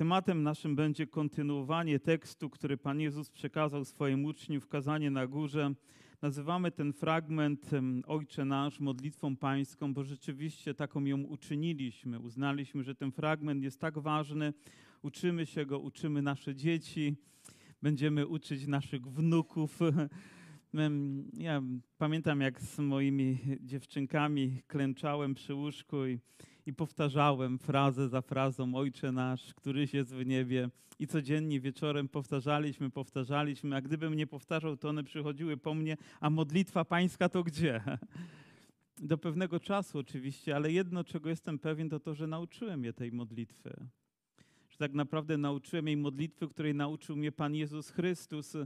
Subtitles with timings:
[0.00, 5.74] Tematem naszym będzie kontynuowanie tekstu, który Pan Jezus przekazał swoim uczniom w kazanie na górze.
[6.22, 7.70] Nazywamy ten fragment
[8.06, 12.20] Ojcze Nasz modlitwą pańską, bo rzeczywiście taką ją uczyniliśmy.
[12.20, 14.52] Uznaliśmy, że ten fragment jest tak ważny.
[15.02, 17.16] Uczymy się go, uczymy nasze dzieci,
[17.82, 19.78] będziemy uczyć naszych wnuków.
[21.32, 21.62] Ja
[21.98, 26.20] pamiętam, jak z moimi dziewczynkami klęczałem przy łóżku i
[26.70, 30.70] i powtarzałem frazę za frazą Ojcze nasz, któryś jest w niebie.
[30.98, 36.30] I codziennie wieczorem powtarzaliśmy, powtarzaliśmy, a gdybym nie powtarzał, to one przychodziły po mnie, a
[36.30, 37.80] modlitwa pańska to gdzie?
[39.10, 43.12] Do pewnego czasu oczywiście, ale jedno, czego jestem pewien, to to, że nauczyłem je tej
[43.12, 43.86] modlitwy.
[44.70, 48.56] Że tak naprawdę nauczyłem jej modlitwy, której nauczył mnie Pan Jezus Chrystus.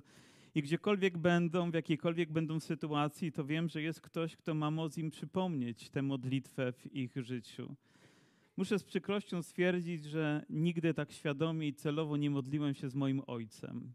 [0.54, 4.98] I gdziekolwiek będą, w jakiejkolwiek będą sytuacji, to wiem, że jest ktoś, kto ma moc
[4.98, 7.76] im przypomnieć tę modlitwę w ich życiu.
[8.56, 13.22] Muszę z przykrością stwierdzić, że nigdy tak świadomie i celowo nie modliłem się z moim
[13.26, 13.92] ojcem.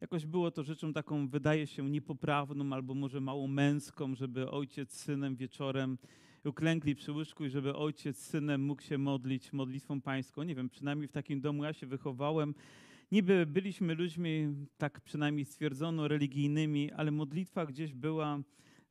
[0.00, 5.00] Jakoś było to rzeczą taką, wydaje się, niepoprawną albo może mało męską, żeby ojciec z
[5.00, 5.98] synem wieczorem
[6.44, 10.42] uklękli przy łóżku i żeby ojciec z synem mógł się modlić modlitwą pańską.
[10.42, 12.54] Nie wiem, przynajmniej w takim domu ja się wychowałem.
[13.12, 18.40] Niby byliśmy ludźmi, tak przynajmniej stwierdzono, religijnymi, ale modlitwa gdzieś była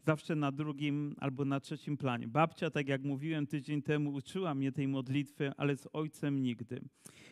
[0.04, 2.28] zawsze na drugim albo na trzecim planie.
[2.28, 6.82] Babcia, tak jak mówiłem tydzień temu, uczyła mnie tej modlitwy, ale z ojcem nigdy.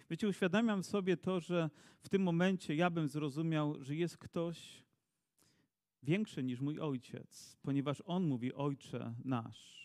[0.10, 4.84] Wiecie, uświadamiam sobie to, że w tym momencie ja bym zrozumiał, że jest ktoś
[6.04, 9.81] większy niż mój ojciec, ponieważ on mówi Ojcze nasz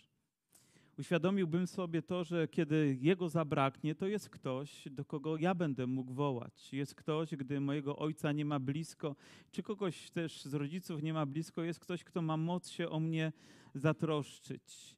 [0.98, 6.12] uświadomiłbym sobie to, że kiedy Jego zabraknie, to jest ktoś, do kogo ja będę mógł
[6.12, 6.72] wołać.
[6.72, 9.16] Jest ktoś, gdy mojego ojca nie ma blisko,
[9.52, 13.00] czy kogoś też z rodziców nie ma blisko, jest ktoś, kto ma moc się o
[13.00, 13.32] mnie
[13.74, 14.96] zatroszczyć.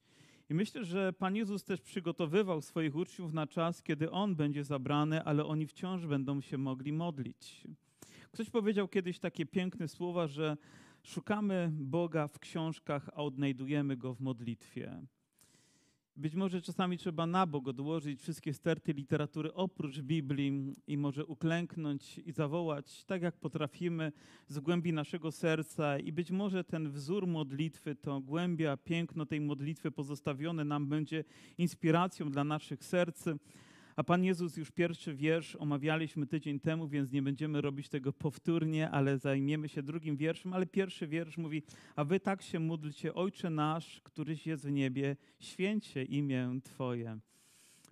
[0.51, 5.25] I myślę, że Pan Jezus też przygotowywał swoich uczniów na czas, kiedy On będzie zabrany,
[5.25, 7.65] ale oni wciąż będą się mogli modlić.
[8.33, 10.57] Ktoś powiedział kiedyś takie piękne słowa, że
[11.03, 15.01] szukamy Boga w książkach, a odnajdujemy Go w modlitwie.
[16.19, 22.19] Być może czasami trzeba na bok odłożyć wszystkie sterty literatury oprócz Biblii i może uklęknąć
[22.19, 24.13] i zawołać tak, jak potrafimy
[24.49, 25.99] z głębi naszego serca.
[25.99, 31.25] I być może ten wzór modlitwy, to głębia, piękno tej modlitwy pozostawione nam będzie
[31.59, 33.25] inspiracją dla naszych serc.
[33.99, 38.91] A Pan Jezus już pierwszy wiersz omawialiśmy tydzień temu, więc nie będziemy robić tego powtórnie,
[38.91, 40.53] ale zajmiemy się drugim wierszem.
[40.53, 41.63] Ale pierwszy wiersz mówi:
[41.97, 47.19] A wy tak się módlcie, Ojcze nasz, któryś jest w niebie, święcie imię Twoje.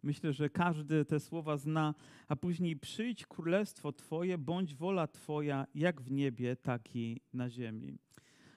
[0.03, 1.95] Myślę, że każdy te słowa zna,
[2.28, 7.99] a później przyjdź królestwo Twoje, bądź wola Twoja, jak w niebie, tak i na ziemi.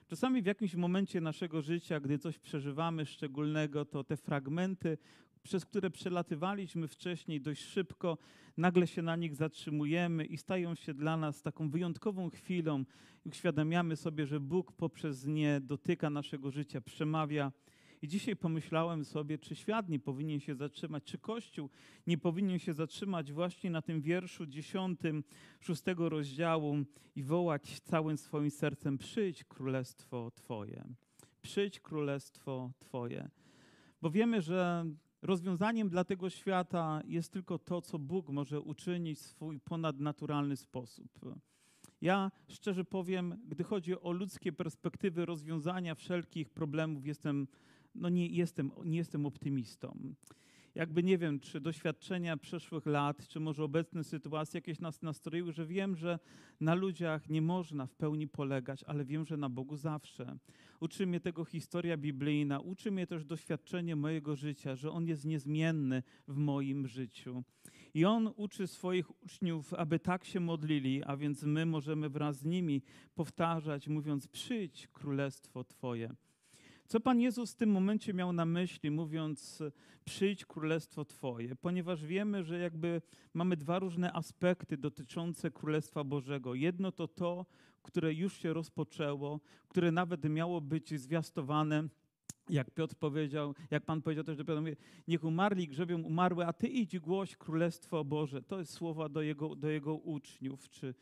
[0.07, 4.97] Czasami w jakimś momencie naszego życia, gdy coś przeżywamy szczególnego, to te fragmenty,
[5.43, 8.17] przez które przelatywaliśmy wcześniej dość szybko,
[8.57, 12.85] nagle się na nich zatrzymujemy i stają się dla nas taką wyjątkową chwilą
[13.25, 17.51] uświadamiamy sobie, że Bóg poprzez nie dotyka naszego życia, przemawia.
[18.01, 21.69] I dzisiaj pomyślałem sobie, czy świat nie powinien się zatrzymać, czy Kościół
[22.07, 25.23] nie powinien się zatrzymać właśnie na tym wierszu dziesiątym,
[25.59, 26.77] szóstego rozdziału
[27.15, 30.85] i wołać całym swoim sercem: Przyjdź królestwo Twoje,
[31.41, 33.29] przyjdź królestwo Twoje.
[34.01, 34.85] Bo wiemy, że
[35.21, 41.19] Rozwiązaniem dla tego świata jest tylko to, co Bóg może uczynić w swój ponadnaturalny sposób.
[42.01, 47.47] Ja szczerze powiem, gdy chodzi o ludzkie perspektywy rozwiązania wszelkich problemów, jestem,
[47.95, 50.13] no nie, jestem, nie jestem optymistą
[50.79, 55.65] jakby nie wiem, czy doświadczenia przeszłych lat, czy może obecne sytuacje jakieś nas nastroiły, że
[55.65, 56.19] wiem, że
[56.59, 60.37] na ludziach nie można w pełni polegać, ale wiem, że na Bogu zawsze.
[60.79, 66.03] Uczy mnie tego historia biblijna, uczy mnie też doświadczenie mojego życia, że On jest niezmienny
[66.27, 67.43] w moim życiu.
[67.93, 72.45] I On uczy swoich uczniów, aby tak się modlili, a więc my możemy wraz z
[72.45, 72.81] nimi
[73.15, 76.15] powtarzać, mówiąc: Przyjdź, królestwo Twoje.
[76.89, 79.63] Co Pan Jezus w tym momencie miał na myśli, mówiąc:
[80.05, 81.55] Przyjdź królestwo Twoje?
[81.55, 83.01] Ponieważ wiemy, że jakby
[83.33, 86.55] mamy dwa różne aspekty dotyczące Królestwa Bożego.
[86.55, 87.45] Jedno to to,
[87.83, 91.87] które już się rozpoczęło, które nawet miało być zwiastowane
[92.49, 94.75] jak Piotr powiedział, jak Pan powiedział też do Piotra, mówi,
[95.07, 98.41] niech umarli grzebią umarłe, a Ty idź głoś Królestwo Boże.
[98.41, 100.93] To jest słowa do jego, do jego uczniów, czy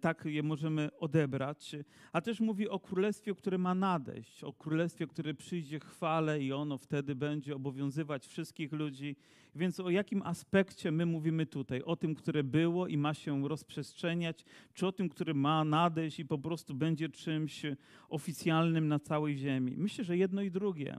[0.00, 1.76] tak je możemy odebrać.
[2.12, 6.78] A też mówi o królestwie, które ma nadejść, o królestwie, które przyjdzie chwale i ono
[6.78, 9.16] wtedy będzie obowiązywać wszystkich ludzi.
[9.54, 11.82] Więc o jakim aspekcie my mówimy tutaj?
[11.82, 14.44] O tym, które było i ma się rozprzestrzeniać,
[14.74, 17.62] czy o tym, które ma nadejść i po prostu będzie czymś
[18.08, 19.74] oficjalnym na całej ziemi?
[19.76, 20.96] Myślę, że jedno i drugie.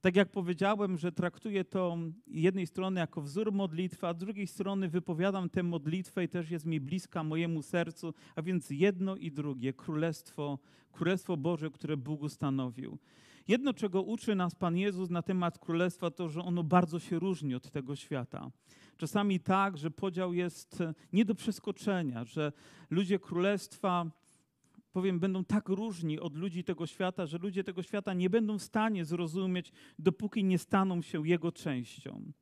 [0.00, 1.96] Tak jak powiedziałem, że traktuję to
[2.26, 6.66] jednej strony jako wzór modlitwy, a z drugiej strony wypowiadam tę modlitwę i też jest
[6.66, 10.58] mi bliska mojemu sercu, a więc jedno i drugie, Królestwo,
[10.92, 12.98] Królestwo Boże, które Bóg ustanowił.
[13.48, 17.54] Jedno, czego uczy nas Pan Jezus na temat Królestwa, to, że ono bardzo się różni
[17.54, 18.50] od tego świata.
[18.96, 20.78] Czasami tak, że podział jest
[21.12, 22.52] nie do przeskoczenia, że
[22.90, 24.06] ludzie Królestwa
[24.98, 28.62] powiem, będą tak różni od ludzi tego świata, że ludzie tego świata nie będą w
[28.62, 32.32] stanie zrozumieć, dopóki nie staną się jego częścią.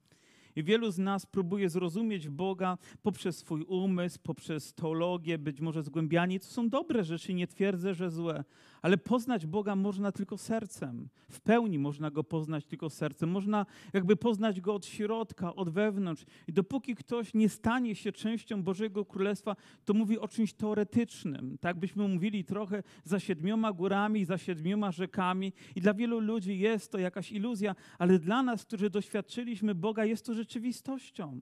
[0.57, 6.41] I wielu z nas próbuje zrozumieć Boga poprzez swój umysł, poprzez teologię, być może zgłębianie.
[6.41, 8.45] To są dobre rzeczy, nie twierdzę, że złe,
[8.83, 11.09] ale poznać Boga można tylko sercem.
[11.31, 13.31] W pełni można go poznać tylko sercem.
[13.31, 16.25] Można jakby poznać go od środka, od wewnątrz.
[16.49, 21.59] I dopóki ktoś nie stanie się częścią Bożego Królestwa, to mówi o czymś teoretycznym.
[21.61, 25.53] Tak byśmy mówili trochę za siedmioma górami, za siedmioma rzekami.
[25.77, 30.27] I dla wielu ludzi jest to jakaś iluzja, ale dla nas, którzy doświadczyliśmy Boga, jest
[30.27, 31.41] to rzeczywistością.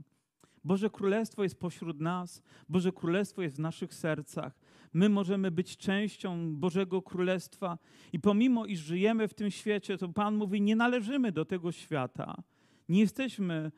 [0.65, 4.59] Boże Królestwo jest pośród nas, Boże Królestwo jest w naszych sercach.
[4.95, 7.79] My możemy być częścią Bożego Królestwa
[8.13, 12.43] i pomimo, iż żyjemy w tym świecie, to Pan mówi, nie należymy do tego świata.
[12.89, 13.73] Nie jesteśmy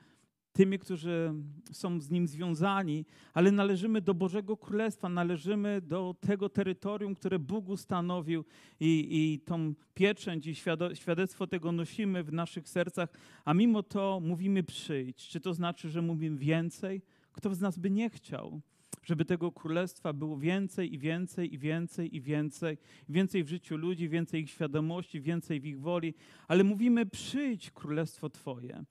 [0.52, 1.34] tymi, którzy
[1.72, 3.04] są z nim związani,
[3.34, 8.44] ale należymy do Bożego Królestwa, należymy do tego terytorium, które Bóg ustanowił
[8.80, 10.54] i, i tą pieczęć i
[10.94, 13.08] świadectwo tego nosimy w naszych sercach,
[13.44, 15.28] a mimo to mówimy przyjdź.
[15.28, 17.02] Czy to znaczy, że mówimy więcej?
[17.32, 18.60] Kto z nas by nie chciał?
[19.06, 24.08] Żeby tego królestwa było więcej i więcej i więcej i więcej, więcej w życiu ludzi,
[24.08, 26.14] więcej ich świadomości, więcej w ich woli,
[26.48, 28.84] ale mówimy: przyjdź królestwo Twoje.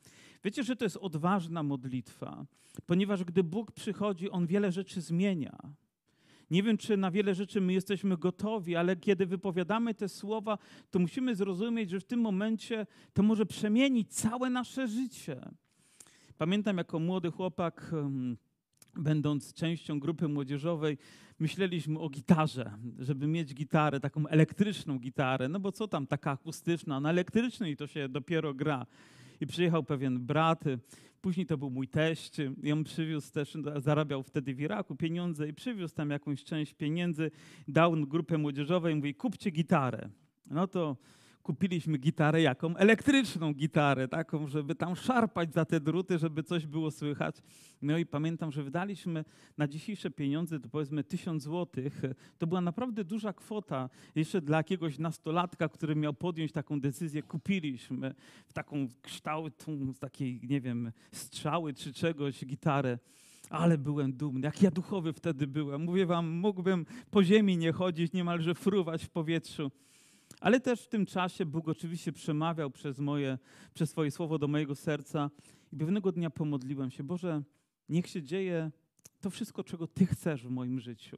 [0.44, 2.46] Wiecie, że to jest odważna modlitwa,
[2.86, 5.58] ponieważ gdy Bóg przychodzi, On wiele rzeczy zmienia.
[6.52, 10.58] Nie wiem, czy na wiele rzeczy my jesteśmy gotowi, ale kiedy wypowiadamy te słowa,
[10.92, 15.42] to musimy zrozumieć, że w tym momencie to może przemienić całe nasze życie.
[16.38, 17.92] Pamiętam jako młody chłopak,
[18.98, 20.98] będąc częścią grupy młodzieżowej,
[21.40, 27.00] myśleliśmy o gitarze, żeby mieć gitarę, taką elektryczną gitarę, no bo co tam, taka akustyczna,
[27.00, 28.86] na elektrycznej to się dopiero gra.
[29.42, 30.64] I przyjechał pewien brat,
[31.22, 35.54] później to był mój teść, i on przywiózł też, zarabiał wtedy w Iraku pieniądze i
[35.54, 37.32] przywiózł tam jakąś część pieniędzy,
[37.68, 40.10] dał grupę młodzieżową i mówi, kupcie gitarę.
[40.46, 40.98] No to
[41.46, 42.76] kupiliśmy gitarę jaką?
[42.76, 47.36] Elektryczną gitarę, taką, żeby tam szarpać za te druty, żeby coś było słychać.
[47.82, 49.26] No i pamiętam, że wydaliśmy
[49.58, 52.02] na dzisiejsze pieniądze, to powiedzmy tysiąc złotych.
[52.38, 53.90] To była naprawdę duża kwota.
[54.16, 58.16] Jeszcze dla jakiegoś nastolatka, który miał podjąć taką decyzję, kupiliśmy
[58.46, 63.00] w taką kształt, z takiej, nie wiem, strzały czy czegoś gitarę.
[63.50, 65.82] Ale byłem dumny, jak ja duchowy wtedy byłem.
[65.82, 69.72] Mówię wam, mógłbym po ziemi nie chodzić, niemalże fruwać w powietrzu.
[70.40, 73.38] Ale też w tym czasie Bóg oczywiście przemawiał przez, moje,
[73.74, 75.30] przez swoje słowo do mojego serca
[75.74, 77.44] i pewnego dnia pomodliłem się, Boże,
[77.90, 78.72] niech się dzieje
[79.22, 81.18] to wszystko, czego Ty chcesz w moim życiu.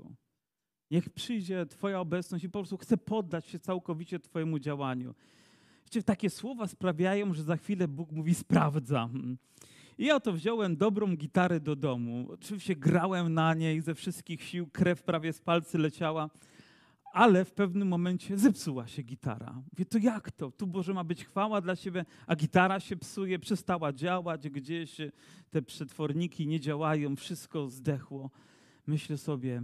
[0.91, 5.15] Niech przyjdzie Twoja obecność i po prostu chcę poddać się całkowicie Twojemu działaniu.
[5.85, 9.37] Wiecie, takie słowa sprawiają, że za chwilę Bóg mówi sprawdzam.
[9.97, 12.27] I ja to wziąłem dobrą gitarę do domu.
[12.29, 16.29] Oczywiście grałem na niej ze wszystkich sił, krew prawie z palcy leciała
[17.17, 19.61] ale w pewnym momencie zepsuła się gitara.
[19.77, 20.51] Wie to jak to?
[20.51, 24.97] Tu Boże ma być chwała dla Ciebie, a gitara się psuje, przestała działać, gdzieś
[25.49, 28.29] te przetworniki nie działają, wszystko zdechło.
[28.87, 29.63] Myślę sobie,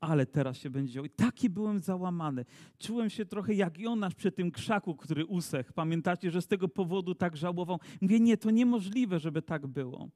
[0.00, 1.06] ale teraz się będzie działo.
[1.06, 2.44] I taki byłem załamany.
[2.78, 5.72] Czułem się trochę jak Jonasz przy tym krzaku, który usechł.
[5.72, 7.80] Pamiętacie, że z tego powodu tak żałował?
[8.00, 10.08] Mówię, nie, to niemożliwe, żeby tak było.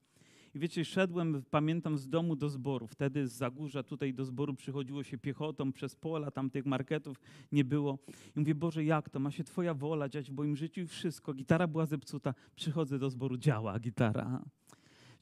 [0.54, 2.86] I wiecie, szedłem, pamiętam, z domu do zboru.
[2.86, 7.20] Wtedy z Zagórza tutaj do zboru przychodziło się piechotą przez pola, tam tych marketów
[7.52, 7.98] nie było.
[8.36, 9.20] I mówię, Boże, jak to?
[9.20, 11.34] Ma się Twoja wola dziać w moim życiu i wszystko.
[11.34, 12.34] Gitara była zepsuta.
[12.56, 14.44] Przychodzę do zboru, działa gitara.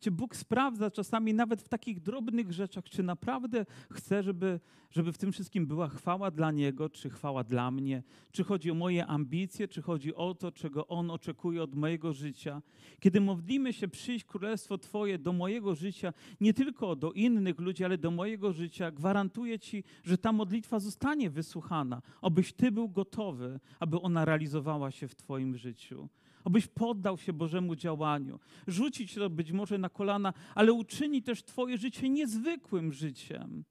[0.02, 5.18] Czy Bóg sprawdza czasami nawet w takich drobnych rzeczach, czy naprawdę chce, żeby, żeby w
[5.18, 9.68] tym wszystkim była chwała dla Niego, czy chwała dla mnie, czy chodzi o moje ambicje,
[9.68, 12.62] czy chodzi o to, czego On oczekuje od mojego życia.
[13.00, 17.98] Kiedy modlimy się, przyjść Królestwo Twoje do mojego życia, nie tylko do innych ludzi, ale
[17.98, 24.00] do mojego życia, gwarantuję Ci, że ta modlitwa zostanie wysłuchana, abyś Ty był gotowy, aby
[24.00, 26.08] ona realizowała się w Twoim życiu
[26.44, 28.38] abyś poddał się Bożemu działaniu.
[28.66, 33.64] Rzucić to być może na kolana, ale uczyni też Twoje życie niezwykłym życiem.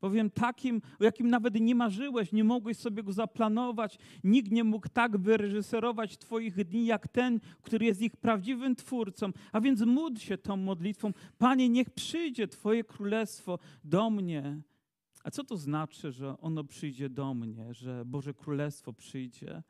[0.00, 3.98] Powiem takim, o jakim nawet nie marzyłeś, nie mogłeś sobie go zaplanować.
[4.24, 9.32] Nikt nie mógł tak wyreżyserować Twoich dni, jak ten, który jest ich prawdziwym Twórcą.
[9.52, 11.12] A więc módl się tą modlitwą.
[11.38, 14.62] Panie, niech przyjdzie Twoje królestwo do mnie.
[15.24, 19.62] A co to znaczy, że ono przyjdzie do mnie, że Boże Królestwo przyjdzie?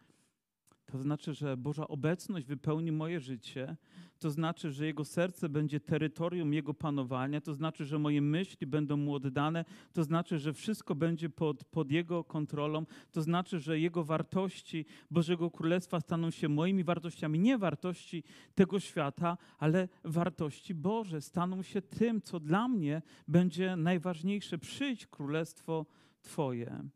[0.93, 3.77] To znaczy, że Boża obecność wypełni moje życie,
[4.19, 8.97] to znaczy, że Jego serce będzie terytorium Jego panowania, to znaczy, że moje myśli będą
[8.97, 14.05] Mu oddane, to znaczy, że wszystko będzie pod, pod Jego kontrolą, to znaczy, że Jego
[14.05, 21.63] wartości Bożego Królestwa staną się moimi wartościami, nie wartości tego świata, ale wartości Boże, staną
[21.63, 24.59] się tym, co dla mnie będzie najważniejsze.
[24.59, 25.87] Przyjdź Królestwo
[26.23, 26.89] Twoje.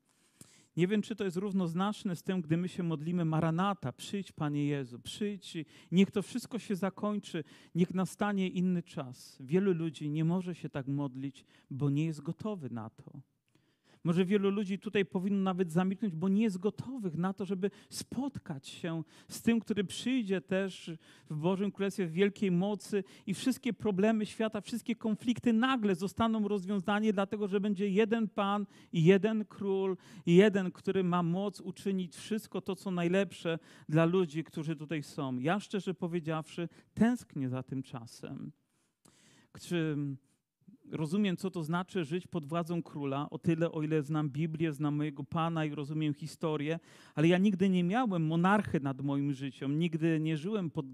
[0.76, 4.66] Nie wiem, czy to jest równoznaczne z tym, gdy my się modlimy Maranata, przyjdź Panie
[4.66, 5.56] Jezu, przyjdź,
[5.92, 9.36] niech to wszystko się zakończy, niech nastanie inny czas.
[9.40, 13.31] Wielu ludzi nie może się tak modlić, bo nie jest gotowy na to.
[14.04, 18.68] Może wielu ludzi tutaj powinno nawet zamilknąć, bo nie jest gotowych na to, żeby spotkać
[18.68, 20.90] się z tym, który przyjdzie też
[21.30, 27.12] w Bożym Królestwie w wielkiej mocy i wszystkie problemy świata, wszystkie konflikty nagle zostaną rozwiązane,
[27.12, 32.60] dlatego że będzie jeden Pan i jeden Król i jeden, który ma moc uczynić wszystko
[32.60, 35.38] to, co najlepsze dla ludzi, którzy tutaj są.
[35.38, 38.52] Ja szczerze powiedziawszy, tęsknię za tym czasem.
[39.60, 39.96] Czy
[40.92, 44.94] rozumiem, co to znaczy żyć pod władzą króla, o tyle, o ile znam Biblię, znam
[44.94, 46.78] mojego Pana i rozumiem historię,
[47.14, 50.86] ale ja nigdy nie miałem monarchy nad moim życiem, nigdy nie żyłem pod,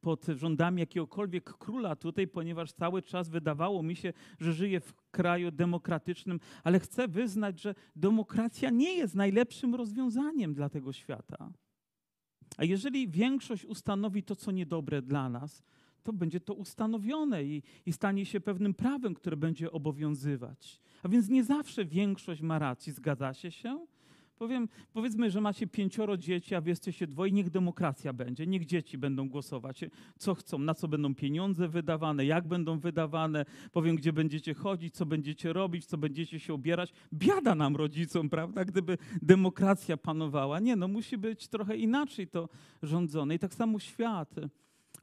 [0.00, 5.50] pod rządami jakiegokolwiek króla tutaj, ponieważ cały czas wydawało mi się, że żyję w kraju
[5.50, 11.52] demokratycznym, ale chcę wyznać, że demokracja nie jest najlepszym rozwiązaniem dla tego świata.
[12.56, 15.62] A jeżeli większość ustanowi to, co niedobre dla nas,
[16.04, 20.80] to będzie to ustanowione i, i stanie się pewnym prawem, które będzie obowiązywać.
[21.02, 22.92] A więc nie zawsze większość ma racji.
[22.92, 23.86] Zgadzacie się?
[24.38, 28.98] Powiem, powiedzmy, że macie pięcioro dzieci, a wy jesteście dwoje, niech demokracja będzie, niech dzieci
[28.98, 29.84] będą głosować,
[30.18, 35.06] co chcą, na co będą pieniądze wydawane, jak będą wydawane, powiem, gdzie będziecie chodzić, co
[35.06, 36.92] będziecie robić, co będziecie się ubierać.
[37.12, 40.60] Biada nam rodzicom, prawda, gdyby demokracja panowała.
[40.60, 42.48] Nie, no musi być trochę inaczej to
[42.82, 43.34] rządzone.
[43.34, 44.34] I tak samo świat.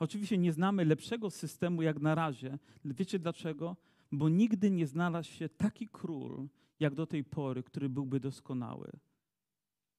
[0.01, 2.59] Oczywiście nie znamy lepszego systemu jak na razie.
[2.85, 3.77] Wiecie dlaczego?
[4.11, 6.47] Bo nigdy nie znalazł się taki król,
[6.79, 8.91] jak do tej pory, który byłby doskonały.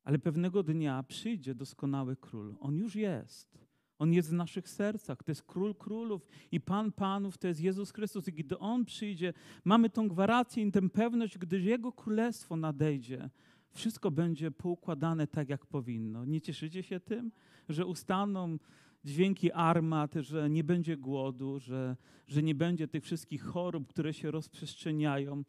[0.05, 2.57] Ale pewnego dnia przyjdzie doskonały król.
[2.61, 3.59] On już jest.
[3.99, 5.23] On jest w naszych sercach.
[5.23, 8.29] To jest król królów i pan panów, to jest Jezus Chrystus.
[8.29, 9.33] I gdy on przyjdzie,
[9.65, 13.31] mamy tą gwarancję i tę pewność, gdy jego królestwo nadejdzie,
[13.71, 16.25] wszystko będzie poukładane tak, jak powinno.
[16.25, 17.33] Nie cieszycie się tym,
[17.69, 18.59] że ustaną
[19.05, 24.31] dźwięki armat, że nie będzie głodu, że, że nie będzie tych wszystkich chorób, które się
[24.31, 25.45] rozprzestrzeniają.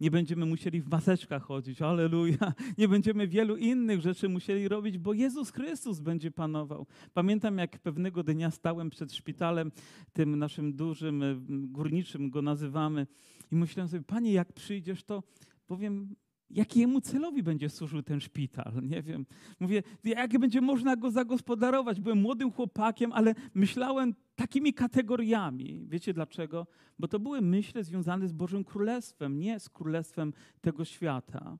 [0.00, 2.52] Nie będziemy musieli w maseczkach chodzić, aleluja.
[2.78, 6.86] Nie będziemy wielu innych rzeczy musieli robić, bo Jezus Chrystus będzie panował.
[7.14, 9.72] Pamiętam, jak pewnego dnia stałem przed szpitalem,
[10.12, 13.06] tym naszym dużym, górniczym go nazywamy,
[13.52, 15.22] i myślałem sobie, Panie, jak przyjdziesz, to
[15.66, 16.16] powiem,
[16.50, 18.72] jakiemu celowi będzie służył ten szpital.
[18.90, 19.26] Nie wiem.
[19.60, 22.00] Mówię, jak będzie można go zagospodarować?
[22.00, 25.84] Byłem młodym chłopakiem, ale myślałem takimi kategoriami.
[25.88, 26.66] Wiecie dlaczego?
[26.98, 31.58] Bo to były myśli związane z Bożym Królestwem, nie z Królestwem tego świata.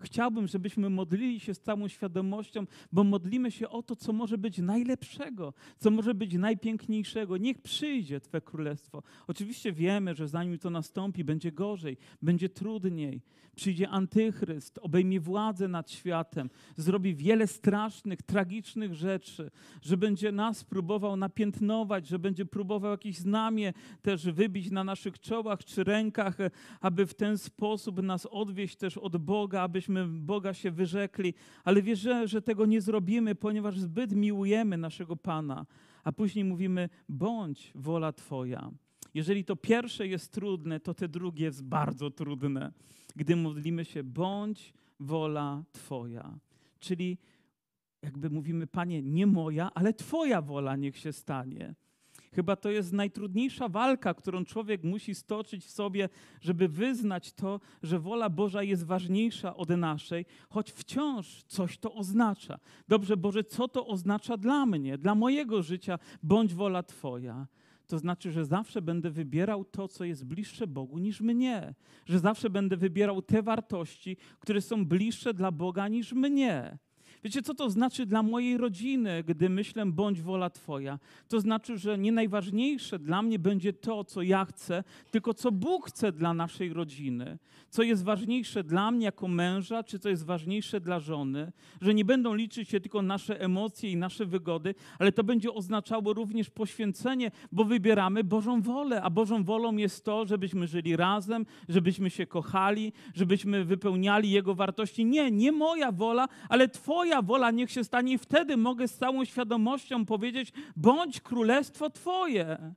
[0.00, 4.58] Chciałbym, żebyśmy modlili się z całą świadomością, bo modlimy się o to, co może być
[4.58, 7.36] najlepszego, co może być najpiękniejszego.
[7.36, 9.02] Niech przyjdzie Twe królestwo.
[9.26, 13.22] Oczywiście wiemy, że zanim to nastąpi, będzie gorzej, będzie trudniej.
[13.56, 19.50] Przyjdzie antychryst, obejmie władzę nad światem, zrobi wiele strasznych, tragicznych rzeczy,
[19.82, 25.64] że będzie nas próbował napiętnować, że będzie próbował jakieś znamie też wybić na naszych czołach
[25.64, 26.36] czy rękach,
[26.80, 31.82] aby w ten sposób nas odwieść też od Boga, abyśmy abyśmy Boga się wyrzekli, ale
[31.82, 35.66] wierzę, że tego nie zrobimy, ponieważ zbyt miłujemy naszego Pana.
[36.04, 38.70] A później mówimy, bądź wola Twoja.
[39.14, 42.72] Jeżeli to pierwsze jest trudne, to te drugie jest bardzo trudne.
[43.16, 46.38] Gdy modlimy się, bądź wola Twoja.
[46.80, 47.18] Czyli
[48.02, 51.74] jakby mówimy, Panie, nie moja, ale Twoja wola niech się stanie.
[52.34, 56.08] Chyba to jest najtrudniejsza walka, którą człowiek musi stoczyć w sobie,
[56.40, 62.58] żeby wyznać to, że wola Boża jest ważniejsza od naszej, choć wciąż coś to oznacza.
[62.88, 67.46] Dobrze, Boże, co to oznacza dla mnie, dla mojego życia, bądź wola Twoja.
[67.86, 71.74] To znaczy, że zawsze będę wybierał to, co jest bliższe Bogu niż mnie.
[72.06, 76.78] Że zawsze będę wybierał te wartości, które są bliższe dla Boga niż mnie.
[77.24, 80.98] Wiecie, co to znaczy dla mojej rodziny, gdy myślę, bądź wola Twoja?
[81.28, 85.88] To znaczy, że nie najważniejsze dla mnie będzie to, co ja chcę, tylko co Bóg
[85.88, 87.38] chce dla naszej rodziny.
[87.70, 91.52] Co jest ważniejsze dla mnie jako męża, czy co jest ważniejsze dla żony.
[91.80, 96.12] Że nie będą liczyć się tylko nasze emocje i nasze wygody, ale to będzie oznaczało
[96.12, 102.10] również poświęcenie, bo wybieramy Bożą wolę, a Bożą wolą jest to, żebyśmy żyli razem, żebyśmy
[102.10, 105.04] się kochali, żebyśmy wypełniali Jego wartości.
[105.04, 108.94] Nie, nie moja wola, ale Twoja Twoja wola niech się stanie i wtedy mogę z
[108.94, 112.74] całą świadomością powiedzieć, bądź królestwo Twoje.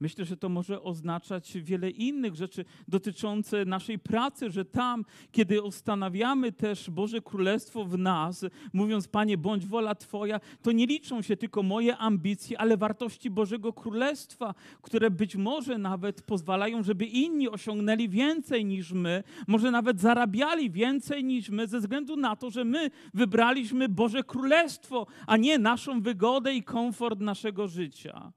[0.00, 6.52] Myślę, że to może oznaczać wiele innych rzeczy dotyczące naszej pracy, że tam, kiedy ustanawiamy
[6.52, 11.62] też Boże Królestwo w nas, mówiąc, Panie, bądź wola Twoja, to nie liczą się tylko
[11.62, 18.64] moje ambicje, ale wartości Bożego Królestwa, które być może nawet pozwalają, żeby inni osiągnęli więcej
[18.64, 23.88] niż my, może nawet zarabiali więcej niż my, ze względu na to, że my wybraliśmy
[23.88, 28.32] Boże Królestwo, a nie naszą wygodę i komfort naszego życia.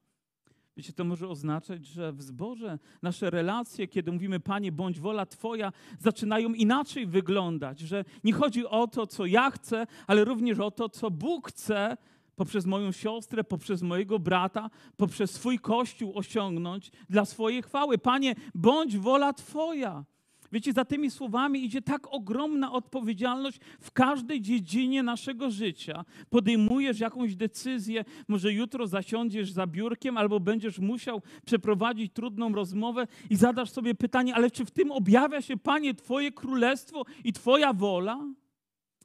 [0.76, 5.72] Wiecie, to może oznaczać, że w zborze nasze relacje, kiedy mówimy Panie, bądź wola Twoja,
[5.98, 10.88] zaczynają inaczej wyglądać, że nie chodzi o to, co ja chcę, ale również o to,
[10.88, 11.96] co Bóg chce
[12.36, 17.98] poprzez moją siostrę, poprzez mojego brata, poprzez swój Kościół osiągnąć dla swojej chwały.
[17.98, 20.04] Panie, bądź wola Twoja.
[20.52, 26.04] Wiecie, za tymi słowami idzie tak ogromna odpowiedzialność w każdej dziedzinie naszego życia.
[26.30, 33.36] Podejmujesz jakąś decyzję, może jutro zasiądziesz za biurkiem, albo będziesz musiał przeprowadzić trudną rozmowę i
[33.36, 38.18] zadasz sobie pytanie, ale czy w tym objawia się, Panie, Twoje królestwo i Twoja wola?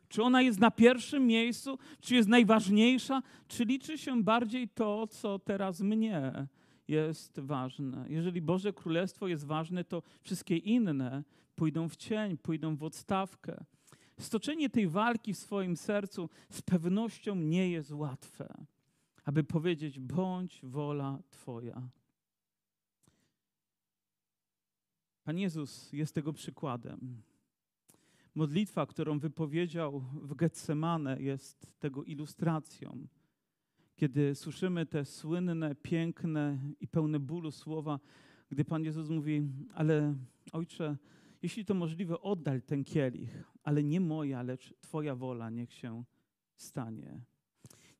[0.09, 5.39] Czy ona jest na pierwszym miejscu, czy jest najważniejsza, czy liczy się bardziej to, co
[5.39, 6.47] teraz mnie
[6.87, 8.05] jest ważne.
[8.09, 11.23] Jeżeli Boże Królestwo jest ważne, to wszystkie inne
[11.55, 13.65] pójdą w cień, pójdą w odstawkę.
[14.19, 18.65] Stoczenie tej walki w swoim sercu z pewnością nie jest łatwe,
[19.25, 21.89] aby powiedzieć: bądź wola Twoja.
[25.23, 27.21] Pan Jezus jest tego przykładem.
[28.35, 33.07] Modlitwa, którą wypowiedział w Getsemane, jest tego ilustracją
[33.97, 37.99] kiedy słyszymy te słynne, piękne i pełne bólu słowa,
[38.49, 40.15] gdy Pan Jezus mówi, ale
[40.53, 40.97] Ojcze,
[41.41, 46.03] jeśli to możliwe, oddal ten kielich, ale nie moja, lecz Twoja wola niech się
[46.55, 47.21] stanie.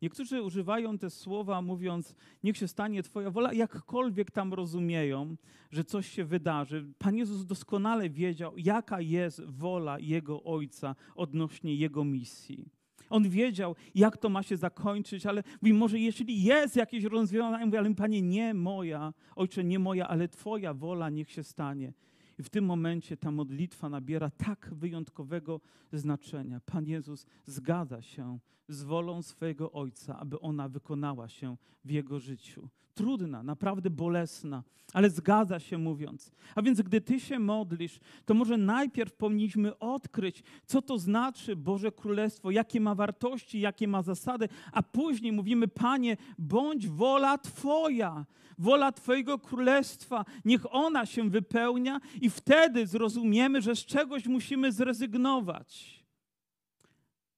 [0.02, 5.36] Niektórzy używają te słowa, mówiąc, niech się stanie Twoja wola, jakkolwiek tam rozumieją,
[5.72, 6.94] że coś się wydarzy.
[6.98, 12.77] Pan Jezus doskonale wiedział, jaka jest wola Jego Ojca odnośnie Jego misji.
[13.10, 17.78] On wiedział, jak to ma się zakończyć, ale mówi, może jeśli jest jakieś rozwiązanie, mówi,
[17.78, 21.94] ale Panie, nie moja, Ojcze, nie moja, ale Twoja wola niech się stanie.
[22.40, 25.62] I w tym momencie ta modlitwa nabiera tak wyjątkowego
[25.94, 26.60] znaczenia.
[26.66, 32.70] Pan Jezus zgadza się z wolą swojego Ojca, aby ona wykonała się w Jego życiu.
[32.94, 36.32] Trudna, naprawdę bolesna, ale zgadza się mówiąc.
[36.56, 41.92] A więc gdy Ty się modlisz, to może najpierw powinniśmy odkryć, co to znaczy Boże
[41.92, 48.26] Królestwo, jakie ma wartości, jakie ma zasady, a później mówimy, Panie, bądź wola Twoja,
[48.58, 55.98] wola Twojego Królestwa, niech ona się wypełnia i wtedy zrozumiemy, że z czegoś musimy zrezygnować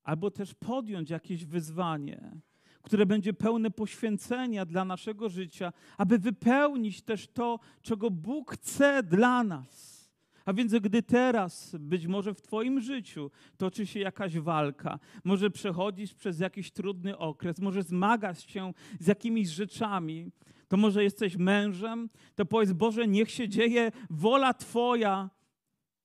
[0.09, 2.31] albo też podjąć jakieś wyzwanie,
[2.81, 9.43] które będzie pełne poświęcenia dla naszego życia, aby wypełnić też to, czego Bóg chce dla
[9.43, 9.99] nas.
[10.45, 16.13] A więc gdy teraz, być może w Twoim życiu, toczy się jakaś walka, może przechodzisz
[16.13, 20.31] przez jakiś trudny okres, może zmagasz się z jakimiś rzeczami,
[20.67, 25.29] to może jesteś mężem, to powiedz Boże, niech się dzieje wola Twoja,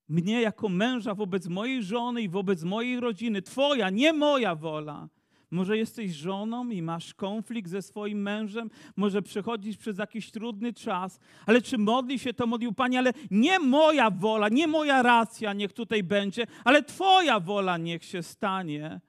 [0.09, 3.43] mnie jako męża wobec mojej żony i wobec mojej rodziny.
[3.43, 5.09] Twoja, nie moja wola.
[5.51, 11.19] Może jesteś żoną i masz konflikt ze swoim mężem, może przechodzisz przez jakiś trudny czas,
[11.47, 15.73] ale czy modli się to modlił Panie, ale nie moja wola, nie moja racja niech
[15.73, 19.01] tutaj będzie, ale Twoja wola niech się stanie.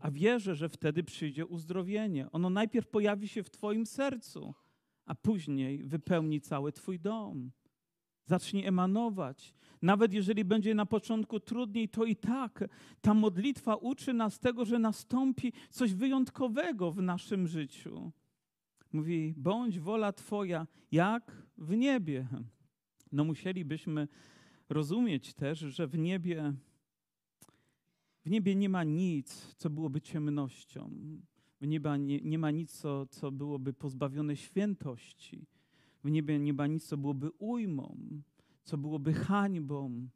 [0.00, 2.30] A wierzę, że wtedy przyjdzie uzdrowienie.
[2.32, 4.54] Ono najpierw pojawi się w Twoim sercu,
[5.06, 7.50] a później wypełni cały Twój dom.
[8.26, 9.54] Zacznie emanować.
[9.82, 12.64] Nawet jeżeli będzie na początku trudniej, to i tak
[13.00, 18.12] ta modlitwa uczy nas tego, że nastąpi coś wyjątkowego w naszym życiu.
[18.92, 22.28] Mówi, bądź wola Twoja, jak w niebie.
[23.12, 24.08] No musielibyśmy
[24.68, 26.54] rozumieć też, że w niebie,
[28.24, 30.90] w niebie nie ma nic, co byłoby ciemnością.
[31.60, 35.46] W niebie nie, nie ma nic, co, co byłoby pozbawione świętości.
[36.06, 37.96] W niebie nie ma nic, co byłoby ujmą
[38.66, 40.08] co byłoby hańbą,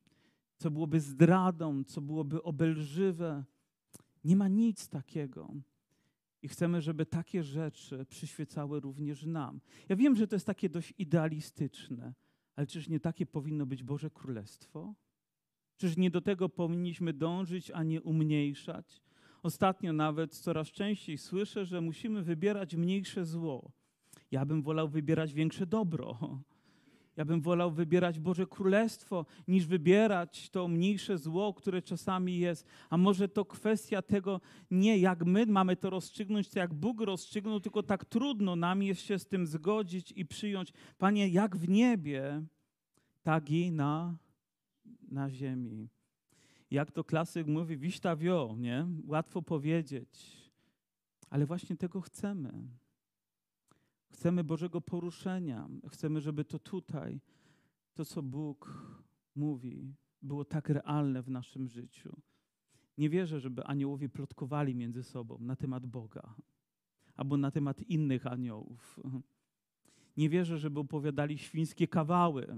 [0.57, 3.45] co byłoby zdradą, co byłoby obelżywe.
[4.25, 5.55] Nie ma nic takiego.
[6.43, 9.61] I chcemy, żeby takie rzeczy przyświecały również nam.
[9.89, 12.15] Ja wiem, że to jest takie dość idealistyczne,
[12.57, 14.95] ale czyż nie takie powinno być Boże Królestwo?
[15.77, 19.03] Czyż nie do tego powinniśmy dążyć, a nie umniejszać?
[19.43, 23.73] Ostatnio nawet coraz częściej słyszę, że musimy wybierać mniejsze zło.
[24.31, 26.19] Ja bym wolał wybierać większe dobro.
[27.17, 32.67] Ja bym wolał wybierać Boże Królestwo, niż wybierać to mniejsze zło, które czasami jest.
[32.91, 34.41] A może to kwestia tego,
[34.71, 39.01] nie jak my mamy to rozstrzygnąć, to jak Bóg rozstrzygnął, tylko tak trudno nam jest
[39.01, 40.73] się z tym zgodzić i przyjąć.
[40.99, 42.43] Panie, jak w niebie,
[43.23, 44.17] tak i na,
[45.11, 45.89] na ziemi.
[46.71, 48.87] Jak to klasyk mówi, wiśta wio, nie?
[49.07, 50.37] Łatwo powiedzieć.
[51.31, 52.53] Ale właśnie tego chcemy.
[54.11, 55.69] Chcemy Bożego poruszenia.
[55.89, 57.21] Chcemy, żeby to tutaj,
[57.95, 58.85] to co Bóg
[59.35, 62.17] mówi, było tak realne w naszym życiu.
[62.99, 66.35] Nie wierzę, żeby aniołowie plotkowali między sobą na temat Boga
[67.17, 69.01] albo na temat innych aniołów.
[70.17, 72.57] Nie wierzę, żeby opowiadali świńskie kawały,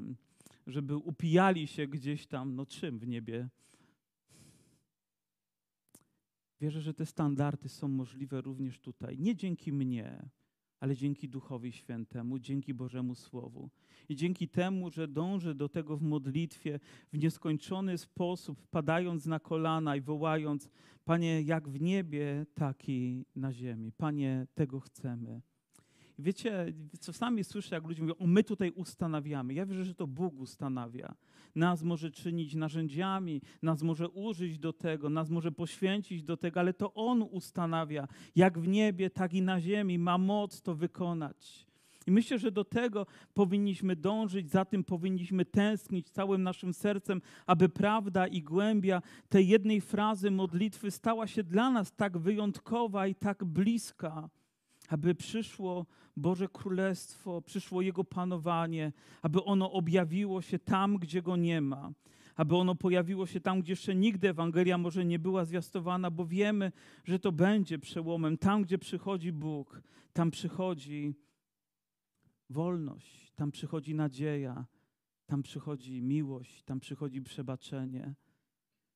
[0.66, 3.48] żeby upijali się gdzieś tam, no czym w niebie.
[6.60, 9.18] Wierzę, że te standardy są możliwe również tutaj.
[9.18, 10.28] Nie dzięki mnie,
[10.82, 13.70] ale dzięki Duchowi Świętemu, dzięki Bożemu Słowu.
[14.08, 16.80] I dzięki temu, że dążę do tego w modlitwie
[17.12, 20.70] w nieskończony sposób, padając na kolana i wołając,
[21.04, 23.92] Panie, jak w niebie, tak i na ziemi.
[23.92, 25.42] Panie, tego chcemy.
[26.18, 29.54] Wiecie, czasami słyszę, jak ludzie mówią, o my tutaj ustanawiamy.
[29.54, 31.14] Ja wierzę, że to Bóg ustanawia.
[31.54, 36.74] Nas może czynić narzędziami, nas może użyć do tego, nas może poświęcić do tego, ale
[36.74, 38.08] to On ustanawia.
[38.36, 41.66] Jak w niebie, tak i na ziemi ma moc to wykonać.
[42.06, 47.68] I myślę, że do tego powinniśmy dążyć, za tym powinniśmy tęsknić całym naszym sercem, aby
[47.68, 53.44] prawda i głębia tej jednej frazy modlitwy stała się dla nas tak wyjątkowa i tak
[53.44, 54.28] bliska
[54.88, 58.92] aby przyszło Boże Królestwo, przyszło Jego panowanie,
[59.22, 61.92] aby ono objawiło się tam, gdzie go nie ma,
[62.36, 66.72] aby ono pojawiło się tam, gdzie jeszcze nigdy Ewangelia może nie była zwiastowana, bo wiemy,
[67.04, 68.38] że to będzie przełomem.
[68.38, 71.14] Tam, gdzie przychodzi Bóg, tam przychodzi
[72.50, 74.66] wolność, tam przychodzi nadzieja,
[75.26, 78.14] tam przychodzi miłość, tam przychodzi przebaczenie.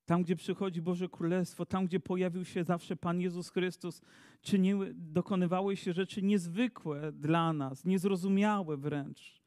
[0.07, 4.03] Tam, gdzie przychodzi Boże Królestwo, tam, gdzie pojawił się zawsze Pan Jezus Chrystus,
[4.43, 9.43] czyniły, dokonywały się rzeczy niezwykłe dla nas, niezrozumiałe wręcz.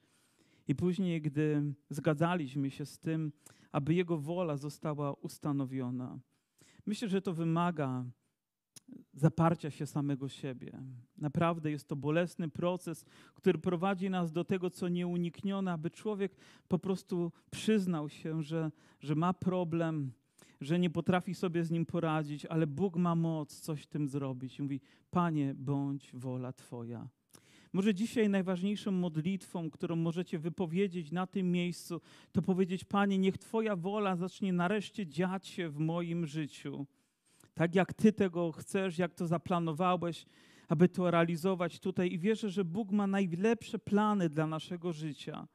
[0.67, 3.31] I później, gdy zgadzaliśmy się z tym,
[3.71, 6.19] aby Jego wola została ustanowiona,
[6.85, 8.05] myślę, że to wymaga
[9.13, 10.79] zaparcia się samego siebie.
[11.17, 16.35] Naprawdę jest to bolesny proces, który prowadzi nas do tego, co nieuniknione, aby człowiek
[16.67, 20.11] po prostu przyznał się, że, że ma problem,
[20.61, 24.59] że nie potrafi sobie z nim poradzić, ale Bóg ma moc coś tym zrobić.
[24.59, 27.07] I mówi: Panie, bądź wola Twoja.
[27.73, 33.75] Może dzisiaj najważniejszą modlitwą, którą możecie wypowiedzieć na tym miejscu, to powiedzieć: Panie, niech Twoja
[33.75, 36.85] wola zacznie nareszcie dziać się w moim życiu.
[37.53, 40.25] Tak jak Ty tego chcesz, jak to zaplanowałeś,
[40.67, 42.13] aby to realizować tutaj.
[42.13, 45.47] I wierzę, że Bóg ma najlepsze plany dla naszego życia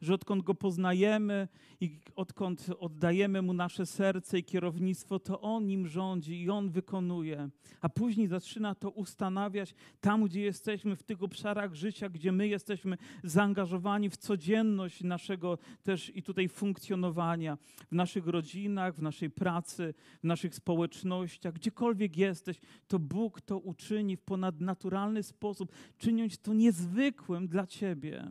[0.00, 1.48] że odkąd Go poznajemy
[1.80, 7.50] i odkąd oddajemy Mu nasze serce i kierownictwo, to On nim rządzi i On wykonuje.
[7.80, 12.96] A później zaczyna to ustanawiać tam, gdzie jesteśmy, w tych obszarach życia, gdzie my jesteśmy
[13.24, 17.58] zaangażowani w codzienność naszego też i tutaj funkcjonowania,
[17.90, 24.16] w naszych rodzinach, w naszej pracy, w naszych społecznościach, gdziekolwiek jesteś, to Bóg to uczyni
[24.16, 28.30] w ponadnaturalny sposób, czyniąc to niezwykłym dla Ciebie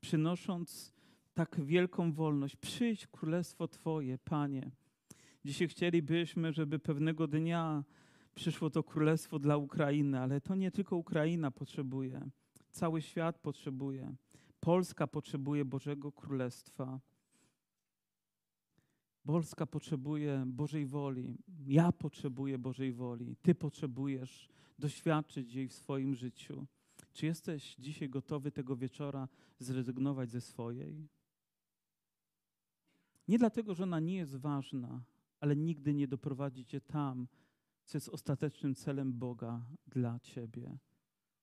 [0.00, 0.92] przynosząc
[1.34, 2.56] tak wielką wolność.
[2.56, 4.70] Przyjdź królestwo Twoje, Panie.
[5.44, 7.84] Dzisiaj chcielibyśmy, żeby pewnego dnia
[8.34, 12.30] przyszło to królestwo dla Ukrainy, ale to nie tylko Ukraina potrzebuje.
[12.70, 14.14] Cały świat potrzebuje.
[14.60, 17.00] Polska potrzebuje Bożego Królestwa.
[19.26, 21.38] Polska potrzebuje Bożej woli.
[21.66, 23.36] Ja potrzebuję Bożej woli.
[23.42, 26.66] Ty potrzebujesz doświadczyć jej w swoim życiu.
[27.12, 31.08] Czy jesteś dzisiaj gotowy tego wieczora zrezygnować ze swojej?
[33.28, 35.04] Nie dlatego, że ona nie jest ważna,
[35.40, 37.28] ale nigdy nie doprowadzi cię tam,
[37.84, 40.78] co jest ostatecznym celem Boga dla ciebie.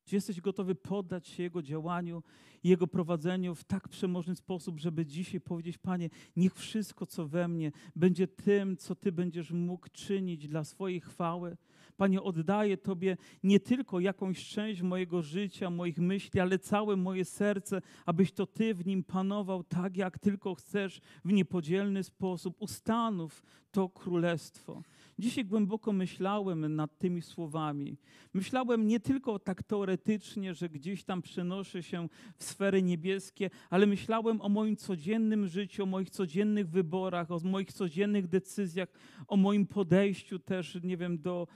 [0.07, 2.23] Czy jesteś gotowy poddać się Jego działaniu
[2.63, 7.71] Jego prowadzeniu w tak przemożny sposób, żeby dzisiaj powiedzieć, Panie, niech wszystko, co we mnie,
[7.95, 11.57] będzie tym, co Ty będziesz mógł czynić dla swojej chwały,
[11.97, 17.81] Panie, oddaję Tobie nie tylko jakąś część mojego życia, moich myśli, ale całe moje serce,
[18.05, 22.55] abyś to Ty w nim panował tak, jak tylko chcesz, w niepodzielny sposób.
[22.59, 24.83] Ustanów to królestwo.
[25.19, 27.97] Dzisiaj głęboko myślałem nad tymi słowami.
[28.33, 34.41] Myślałem nie tylko tak teoretycznie, że gdzieś tam przenoszę się w sfery niebieskie, ale myślałem
[34.41, 38.89] o moim codziennym życiu, o moich codziennych wyborach, o moich codziennych decyzjach,
[39.27, 41.47] o moim podejściu też, nie wiem, do,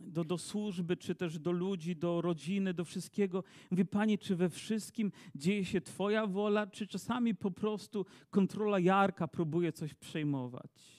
[0.00, 3.44] do, do służby, czy też do ludzi, do rodziny, do wszystkiego.
[3.70, 9.28] Mówię, Panie, czy we wszystkim dzieje się Twoja wola, czy czasami po prostu kontrola Jarka
[9.28, 10.95] próbuje coś przejmować?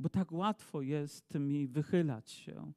[0.00, 2.72] Bo tak łatwo jest mi wychylać się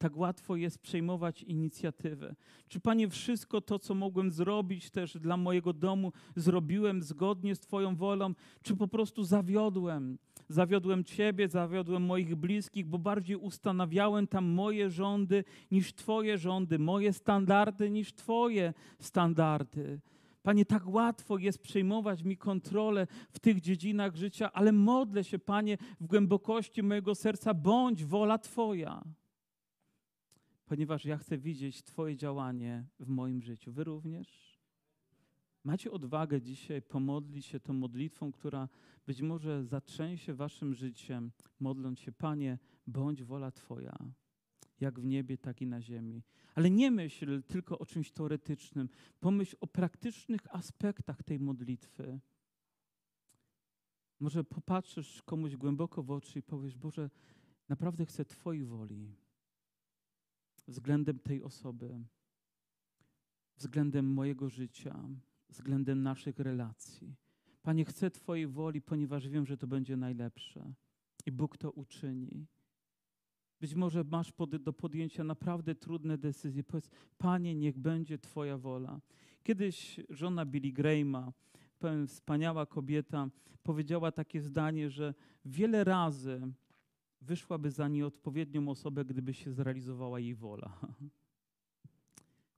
[0.00, 2.34] tak łatwo jest przejmować inicjatywę.
[2.68, 7.96] Czy Panie, wszystko to, co mogłem zrobić też dla mojego domu, zrobiłem zgodnie z Twoją
[7.96, 10.18] wolą, czy po prostu zawiodłem?
[10.48, 17.12] Zawiodłem Ciebie, zawiodłem moich bliskich, bo bardziej ustanawiałem tam moje rządy niż Twoje rządy, moje
[17.12, 20.00] standardy niż Twoje standardy.
[20.42, 25.78] Panie, tak łatwo jest przejmować mi kontrolę w tych dziedzinach życia, ale modlę się, Panie,
[26.00, 29.04] w głębokości mojego serca, bądź wola Twoja
[30.70, 33.72] ponieważ ja chcę widzieć Twoje działanie w moim życiu.
[33.72, 34.58] Wy również?
[35.64, 38.68] Macie odwagę dzisiaj pomodlić się tą modlitwą, która
[39.06, 43.98] być może zatrzęsie Waszym życiem, modląc się, Panie, bądź wola Twoja,
[44.80, 46.22] jak w niebie, tak i na ziemi.
[46.54, 48.88] Ale nie myśl tylko o czymś teoretycznym,
[49.20, 52.20] pomyśl o praktycznych aspektach tej modlitwy.
[54.20, 57.10] Może popatrzysz komuś głęboko w oczy i powiesz, Boże,
[57.68, 59.14] naprawdę chcę Twojej woli
[60.70, 62.04] względem tej osoby,
[63.56, 65.08] względem mojego życia,
[65.48, 67.16] względem naszych relacji.
[67.62, 70.74] Panie, chcę Twojej woli, ponieważ wiem, że to będzie najlepsze.
[71.26, 72.46] I Bóg to uczyni.
[73.60, 76.64] Być może masz pod, do podjęcia naprawdę trudne decyzje.
[76.64, 79.00] Powiedz, Panie, niech będzie Twoja wola.
[79.42, 81.32] Kiedyś żona Billy Grahama,
[81.78, 83.28] powiem, wspaniała kobieta,
[83.62, 86.52] powiedziała takie zdanie, że wiele razy
[87.20, 90.78] wyszłaby za nieodpowiednią osobę, gdyby się zrealizowała jej wola.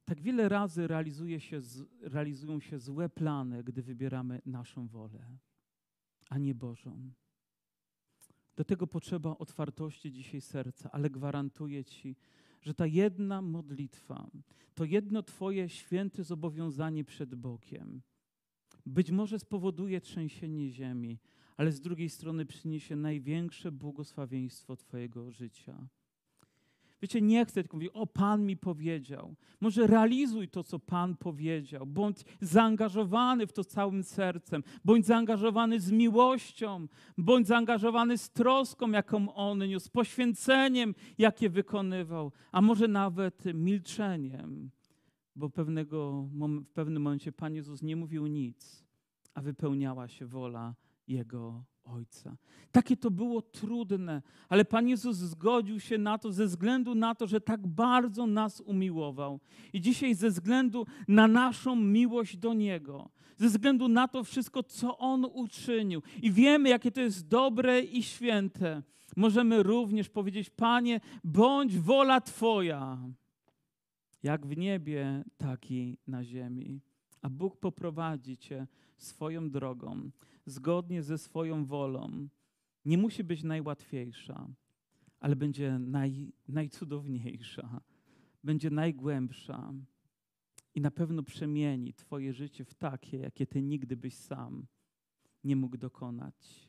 [0.05, 1.61] Tak wiele razy realizuje się,
[2.01, 5.27] realizują się złe plany, gdy wybieramy naszą wolę,
[6.29, 7.13] a nie Bożą.
[8.57, 12.17] Do tego potrzeba otwartości dzisiaj serca, ale gwarantuję Ci,
[12.63, 14.31] że ta jedna modlitwa,
[14.75, 18.03] to jedno Twoje święte zobowiązanie przed Bogiem,
[18.87, 21.19] być może spowoduje trzęsienie ziemi,
[21.57, 25.89] ale z drugiej strony przyniesie największe błogosławieństwo Twojego życia.
[27.03, 29.35] Wiecie, nie chcę tylko mówić, o Pan mi powiedział.
[29.61, 31.87] Może realizuj to, co Pan powiedział.
[31.87, 34.63] Bądź zaangażowany w to całym sercem.
[34.85, 36.87] Bądź zaangażowany z miłością.
[37.19, 42.33] Bądź zaangażowany z troską, jaką On niósł, poświęceniem, jakie wykonywał.
[42.53, 44.71] A może nawet milczeniem.
[45.37, 46.29] Bo pewnego,
[46.65, 48.85] w pewnym momencie Pan Jezus nie mówił nic,
[49.35, 50.75] a wypełniała się wola
[51.09, 52.37] jego Ojca.
[52.73, 57.27] Takie to było trudne, ale Pan Jezus zgodził się na to ze względu na to,
[57.27, 59.41] że tak bardzo nas umiłował.
[59.73, 64.99] I dzisiaj ze względu na naszą miłość do Niego, ze względu na to wszystko, co
[64.99, 68.83] On uczynił i wiemy, jakie to jest dobre i święte,
[69.17, 72.99] możemy również powiedzieć: Panie, bądź wola Twoja,
[74.23, 76.81] jak w niebie, tak i na ziemi.
[77.23, 78.67] A Bóg poprowadzi Cię
[78.99, 80.11] swoją drogą
[80.47, 82.29] zgodnie ze swoją wolą.
[82.85, 84.49] Nie musi być najłatwiejsza,
[85.21, 87.81] ale będzie naj, najcudowniejsza,
[88.45, 89.73] będzie najgłębsza
[90.75, 94.67] i na pewno przemieni Twoje życie w takie, jakie Ty nigdy byś sam
[95.45, 96.69] nie mógł dokonać.